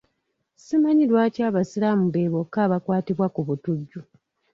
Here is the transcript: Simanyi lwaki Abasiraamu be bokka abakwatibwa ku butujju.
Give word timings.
Simanyi 0.63 1.03
lwaki 1.11 1.39
Abasiraamu 1.49 2.05
be 2.13 2.31
bokka 2.33 2.59
abakwatibwa 2.67 3.27
ku 3.35 3.41
butujju. 3.47 3.99